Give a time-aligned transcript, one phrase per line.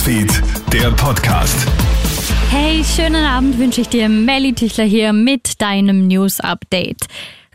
[0.00, 1.68] Newsfeed, der Podcast.
[2.48, 4.08] Hey, schönen Abend wünsche ich dir.
[4.08, 7.06] Melly Tichler hier mit deinem News Update.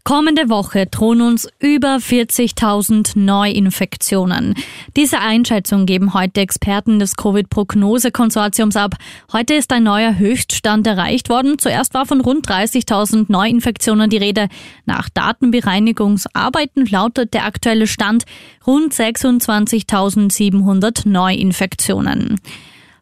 [0.08, 4.54] Kommende Woche drohen uns über 40.000 Neuinfektionen.
[4.96, 8.94] Diese Einschätzung geben heute Experten des Covid-Prognose-Konsortiums ab.
[9.34, 11.58] Heute ist ein neuer Höchststand erreicht worden.
[11.58, 14.48] Zuerst war von rund 30.000 Neuinfektionen die Rede.
[14.86, 18.26] Nach Datenbereinigungsarbeiten lautet der aktuelle Stand
[18.68, 22.40] rund 26.700 Neuinfektionen.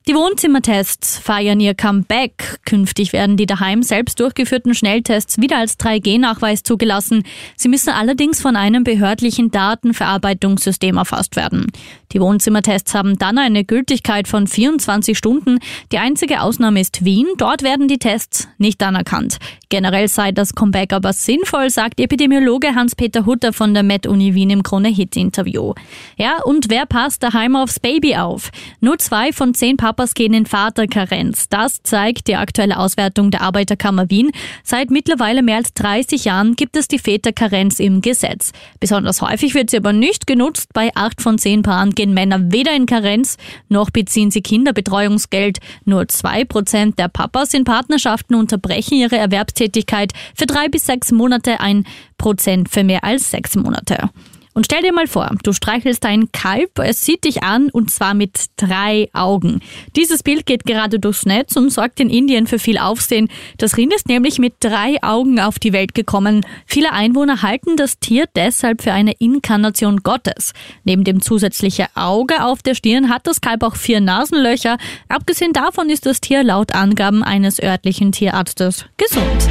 [0.06, 2.60] Die Wohnzimmertests feiern ihr Comeback.
[2.66, 7.24] Künftig werden die daheim selbst durchgeführten Schnelltests wieder als 3G-Nachweis zugelassen.
[7.56, 11.72] Sie müssen allerdings von einem behördlichen Datenverarbeitungssystem erfasst werden.
[12.12, 15.60] Die Wohnzimmertests haben dann eine Gültigkeit von 24 Stunden.
[15.94, 17.28] Die einzige Ausnahme ist Wien.
[17.38, 19.38] Dort werden die Tests nicht anerkannt.
[19.70, 24.64] Generell sei das Comeback aber sinnvoll, sagt Epidemiologe Hans-Peter Hutter von der Med-Uni Wien im
[24.64, 25.74] Krone-Hit-Interview.
[26.18, 28.52] Ja, und wer passt daheim aufs Baby auf?
[28.82, 29.78] Nur zwei von zehn
[30.14, 31.50] gehen in Vaterkarenz.
[31.50, 34.32] Das zeigt die aktuelle Auswertung der Arbeiterkammer Wien.
[34.64, 38.52] Seit mittlerweile mehr als 30 Jahren gibt es die Väterkarenz im Gesetz.
[38.80, 40.70] Besonders häufig wird sie aber nicht genutzt.
[40.74, 43.38] Bei acht von zehn Paaren gehen Männer weder in Karenz,
[43.70, 45.60] noch beziehen sie Kinderbetreuungsgeld.
[45.86, 51.60] Nur zwei Prozent der Papas in Partnerschaften unterbrechen ihre Erwerbstätigkeit für drei bis sechs Monate,
[51.60, 51.86] ein
[52.18, 54.10] Prozent für mehr als sechs Monate.
[54.54, 58.14] Und stell dir mal vor, du streichelst ein Kalb, es sieht dich an und zwar
[58.14, 59.62] mit drei Augen.
[59.96, 63.30] Dieses Bild geht gerade durchs Netz und sorgt in Indien für viel Aufsehen.
[63.58, 66.46] Das Rind ist nämlich mit drei Augen auf die Welt gekommen.
[66.68, 70.54] Viele Einwohner halten das Tier deshalb für eine Inkarnation Gottes.
[70.84, 74.78] Neben dem zusätzlichen Auge auf der Stirn hat das Kalb auch vier Nasenlöcher.
[75.10, 79.50] Abgesehen davon ist das Tier laut Angaben eines örtlichen Tierarztes gesund.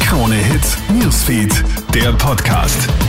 [0.00, 1.64] Krone Hits, Newsfeed,
[2.04, 3.03] der Podcast.